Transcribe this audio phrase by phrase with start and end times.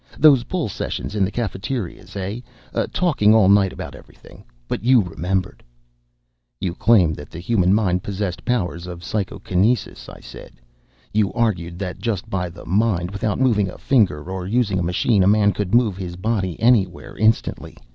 [0.17, 2.39] "Those bull sessions in the cafeterias, eh?
[2.91, 4.43] Talking all night about everything.
[4.67, 5.61] But you remembered."
[6.59, 10.53] "You claimed that the human mind possessed powers of psychokinesis," I said.
[11.13, 15.21] "You argued that just by the mind, without moving a finger or using a machine,
[15.21, 17.77] a man could move his body anywhere, instantly.